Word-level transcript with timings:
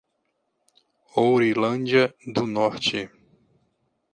Ourilândia 1.23 2.05
do 2.33 2.43
Norte 2.53 3.01